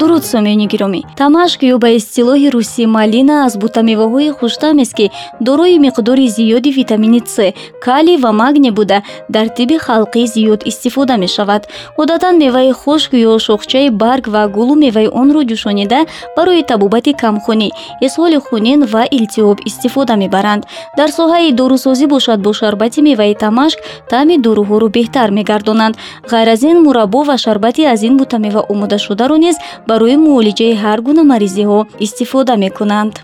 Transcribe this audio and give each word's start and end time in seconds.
дуруд 0.00 0.24
сомиёни 0.32 0.66
гиромӣ. 0.72 1.00
Тамашк 1.20 1.60
ё 1.72 1.76
ба 1.84 1.88
истилоҳи 1.98 2.48
русӣ 2.54 2.84
малина 2.96 3.34
аз 3.46 3.54
бутамеваҳои 3.62 4.30
хуштамест 4.38 4.94
ки 4.98 5.06
дорои 5.46 5.76
миқдори 5.86 6.26
зиёди 6.36 6.70
витамини 6.78 7.20
с 7.34 7.36
калий 7.84 8.18
ва 8.24 8.30
магне 8.42 8.70
буда 8.78 8.98
дар 9.34 9.46
тибби 9.56 9.76
халқӣ 9.86 10.22
зиёд 10.34 10.60
истифода 10.70 11.14
мешавад. 11.24 11.62
Одатан 12.02 12.34
меваи 12.42 12.72
хушк 12.80 13.10
ё 13.30 13.32
шохчаи 13.46 13.88
барг 14.02 14.24
ва 14.34 14.42
гулу 14.56 14.74
меваи 14.84 15.08
онро 15.20 15.40
ҷӯшонида 15.50 16.00
барои 16.36 16.62
табобати 16.70 17.12
камхунӣ 17.22 17.68
исҳоли 18.06 18.38
хунин 18.46 18.80
ва 18.92 19.02
илтиҳоб 19.18 19.58
истифода 19.68 20.14
мебаранд. 20.22 20.62
Дар 20.98 21.10
соҳаи 21.18 21.52
дорусозӣ 21.60 22.06
бошад 22.14 22.38
бо 22.44 22.50
шарбати 22.60 23.00
меваи 23.08 23.34
тамашк 23.44 23.78
таъми 24.10 24.36
доруҳоро 24.46 24.88
беҳтар 24.96 25.28
мегардонанд. 25.38 25.94
Ғайр 26.30 26.48
аз 26.54 26.62
ин 26.70 26.78
мураббо 26.84 27.20
ва 27.28 27.36
шарбати 27.44 27.82
аз 27.92 28.00
ин 28.08 28.14
бутамева 28.20 28.60
омодашударо 28.72 29.36
низ 29.36 29.56
барои 29.90 30.16
муолиҷаи 30.26 30.74
ҳар 30.82 30.98
гуна 31.06 31.22
маризиҳо 31.32 31.80
истифода 32.06 32.54
мекунанд 32.64 33.14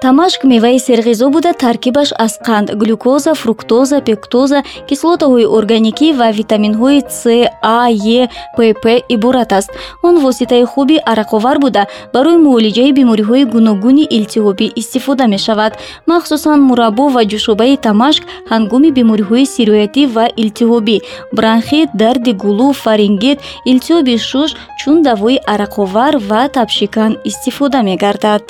тамашк 0.00 0.44
меваи 0.48 0.78
серғизо 0.80 1.28
буда 1.28 1.50
таркибаш 1.52 2.14
аз 2.24 2.38
қанд 2.40 2.72
глюкоза 2.80 3.34
фруктоза 3.36 3.98
пектоза 4.00 4.62
кислотаҳои 4.88 5.44
органикӣ 5.56 6.08
ва 6.18 6.28
витаминҳои 6.38 7.00
с 7.20 7.22
а 7.62 7.88
е 7.90 8.28
пп 8.56 8.84
иборат 9.14 9.52
аст. 9.52 9.70
Он 10.02 10.14
воситаи 10.24 10.64
хуби 10.64 10.96
арақовар 11.12 11.58
буда. 11.58 11.86
Барои 12.14 12.36
муолиҷаи 12.46 12.92
бемориҳои 12.98 13.44
гуногуни 13.44 14.04
илтиҳобӣ 14.16 14.66
истифода 14.80 15.26
мешавад. 15.34 15.72
Махсусан 16.06 16.60
мураббо 16.68 17.04
ва 17.14 17.22
ҷӯшобаи 17.30 17.76
тамашк 17.86 18.22
ҳангоми 18.52 18.90
бемориҳои 18.98 19.44
сироятӣ 19.54 20.02
ва 20.14 20.26
илтиҳобӣ 20.42 20.96
бронхит 21.36 21.88
дарди 22.02 22.32
гулӯ 22.42 22.68
фарингит 22.82 23.38
илтиҳоби 23.70 24.14
шуш 24.28 24.50
чун 24.80 24.96
давои 25.08 25.36
арақовар 25.52 26.14
ва 26.28 26.42
табшикан 26.56 27.12
истифода 27.30 27.78
мегардад 27.88 28.44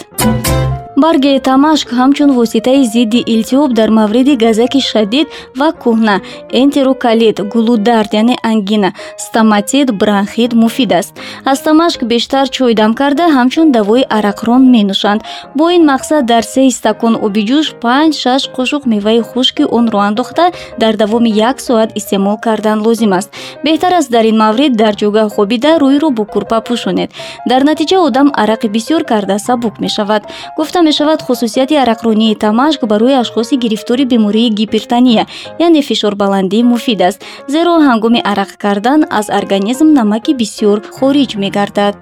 барги 1.02 1.40
тамашк 1.48 1.88
ҳамчун 1.98 2.30
воситаи 2.38 2.84
зидди 2.94 3.20
илтиҳоб 3.34 3.70
дар 3.78 3.90
мавриди 3.98 4.34
газаки 4.44 4.80
шадид 4.90 5.26
ва 5.58 5.68
кӯҳна 5.82 6.16
энтерокалит 6.62 7.36
гулудард 7.52 8.10
яъне 8.20 8.36
ангина 8.50 8.90
стаматит 9.24 9.88
бронхит 10.00 10.52
муфид 10.62 10.92
аст. 11.00 11.12
Аз 11.44 11.58
тамашк 11.66 12.00
бештар 12.12 12.46
чой 12.56 12.74
дам 12.80 12.92
карда 13.00 13.24
ҳамчун 13.36 13.66
давои 13.76 14.02
арақрон 14.16 14.62
менӯшанд. 14.74 15.20
Бо 15.56 15.64
ин 15.76 15.82
мақсад 15.92 16.22
дар 16.32 16.44
се 16.52 16.70
стакон 16.70 17.14
оби 17.26 17.42
ҷӯш 17.48 17.66
панҷ 17.82 18.12
шаш 18.22 18.42
қошуқ 18.56 18.82
меваи 18.92 19.20
хушки 19.30 19.64
онро 19.78 19.98
андохта 20.08 20.44
дар 20.82 20.94
давоми 21.02 21.30
як 21.30 21.56
соат 21.66 21.90
истеъмол 21.98 22.36
кардан 22.46 22.78
лозим 22.86 23.12
аст. 23.18 23.30
Беҳтар 23.64 23.92
аст 24.00 24.10
дар 24.10 24.24
ин 24.30 24.36
маврид 24.44 24.72
дар 24.82 24.94
ҷойгоҳ 25.00 25.28
хобида 25.34 25.72
рӯйро 25.82 26.08
бо 26.16 26.24
курпа 26.32 26.58
пӯшонед. 26.66 27.10
Дар 27.50 27.62
натиҷа 27.70 27.96
одам 28.06 28.28
арақи 28.42 28.68
бисёр 28.76 29.02
карда 29.10 29.38
сабук 29.38 29.74
мешавад. 29.84 30.22
Гуфта 30.56 30.89
мешавад 30.90 31.22
хусусияти 31.22 31.74
арақронии 31.84 32.34
тамашк 32.34 32.80
барои 32.92 33.14
ашхоси 33.22 33.54
гирифтори 33.64 34.04
бемории 34.04 34.50
гипертония 34.58 35.24
яъне 35.66 35.82
фишорбаландӣ 35.88 36.58
муфид 36.70 37.00
аст 37.08 37.20
зеро 37.54 37.74
ҳангоми 37.88 38.20
арақ 38.32 38.50
кардан 38.64 39.00
аз 39.18 39.26
организм 39.40 39.88
намаки 39.98 40.32
бисёр 40.40 40.78
хориҷ 40.96 41.30
мегардад 41.42 41.96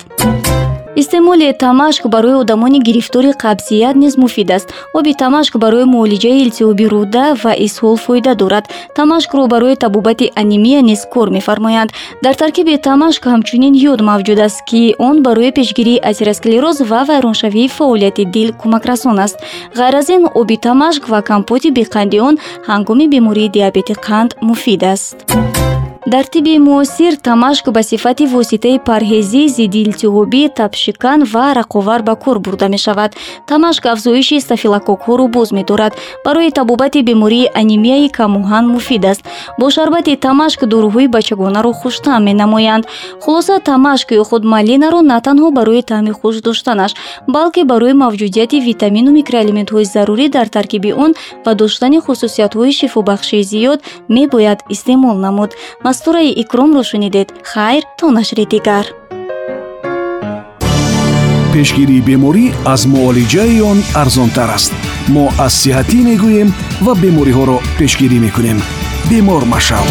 истеъмоли 0.97 1.53
тамашк 1.53 2.09
барои 2.09 2.35
одамони 2.35 2.81
гирифтори 2.81 3.33
қабзият 3.33 3.97
низ 3.97 4.17
муфид 4.17 4.51
аст. 4.51 4.73
Оби 4.95 5.15
тамашк 5.15 5.59
барои 5.59 5.85
муолиҷаи 5.85 6.43
илтиҳоби 6.45 6.87
рӯда 6.93 7.25
ва 7.43 7.53
исҳол 7.67 7.97
фоида 7.97 8.35
дорад. 8.35 8.65
Тамашкро 8.95 9.47
барои 9.47 9.77
табобати 9.77 10.31
анемия 10.37 10.83
низ 10.83 11.01
кор 11.13 11.29
мефармоянд. 11.31 11.91
Дар 12.23 12.35
таркиби 12.35 12.77
тамашк 12.79 13.23
ҳамчунин 13.27 13.75
ёд 13.93 14.01
мавҷуд 14.11 14.39
аст 14.47 14.61
ки 14.69 14.95
он 14.99 15.23
барои 15.23 15.51
пешгирии 15.59 16.03
атеросклероз 16.11 16.81
ва 16.91 17.05
вайроншавии 17.09 17.69
фаъолияти 17.69 18.25
дил 18.25 18.49
кӯмакрасон 18.61 19.19
аст. 19.27 19.37
Ғайр 19.79 19.95
аз 20.01 20.09
ин 20.09 20.23
оби 20.35 20.57
тамашк 20.57 21.09
ва 21.09 21.21
компоти 21.23 21.69
беқанди 21.79 22.19
он 22.29 22.35
ҳангоми 22.69 23.07
бемории 23.09 23.49
диабети 23.49 23.95
қанд 24.07 24.31
муфид 24.49 24.83
аст 24.83 25.17
дар 26.09 26.25
тибби 26.25 26.59
муосир 26.59 27.17
тамашк 27.17 27.69
ба 27.69 27.83
сифати 27.83 28.25
воситаи 28.27 28.79
парҳезӣ 28.89 29.43
зидди 29.57 29.81
илтиҳобӣ 29.87 30.43
табшикан 30.59 31.21
ва 31.33 31.43
арақовар 31.53 32.01
ба 32.09 32.15
кор 32.23 32.39
бурда 32.45 32.69
мешавад. 32.75 33.11
Тамашк 33.49 33.85
афзоиши 33.93 34.41
стафилококҳоро 34.41 35.27
боз 35.37 35.49
медорад. 35.59 35.93
Барои 36.25 36.51
табобати 36.51 37.03
бемории 37.09 37.51
анемияи 37.61 38.09
камоҳан 38.19 38.65
муфид 38.75 39.05
аст. 39.05 39.23
Бо 39.59 39.67
шарбати 39.71 40.17
тамашк 40.17 40.61
дорӯҳои 40.73 41.09
бачагонаро 41.17 41.73
хуштаъм 41.81 42.23
менамоянд. 42.29 42.85
Хулоса 43.23 43.57
тамашк 43.61 44.09
ё 44.21 44.25
худ 44.29 44.43
малинаро 44.55 45.01
на 45.11 45.19
танҳо 45.27 45.49
барои 45.59 45.83
таъми 45.83 46.13
хуш 46.19 46.37
доштанаш 46.47 46.93
балки 47.35 47.63
барои 47.73 47.93
мавҷудияти 48.05 48.59
витамину 48.69 49.11
микроэлементҳои 49.19 49.85
зарурӣ 49.95 50.27
дар 50.37 50.49
таркиби 50.57 50.91
он 51.05 51.11
ва 51.45 51.53
доштани 51.55 51.99
хусусиятҳои 52.07 52.73
шифобахшии 52.81 53.43
зиёд 53.53 53.79
мебояд 54.17 54.59
истеъмол 54.75 55.17
намуд 55.27 55.51
дастураи 55.99 56.33
икромро 56.43 56.83
шунидед. 56.85 57.29
Хайр 57.43 57.83
то 57.99 58.11
нашри 58.11 58.47
дигар. 58.47 58.87
Пешгирии 61.53 62.01
беморӣ 62.09 62.47
аз 62.73 62.83
муолиҷаи 62.93 63.61
он 63.71 63.79
арзонтар 64.03 64.51
аст. 64.57 64.73
Мо 65.15 65.25
аз 65.47 65.53
сиҳатӣ 65.63 65.99
мегӯем 66.09 66.49
ва 66.85 66.93
бемориҳоро 67.03 67.59
пешгирӣ 67.79 68.19
мекунем. 68.27 68.59
Бемор 69.11 69.43
машав 69.55 69.87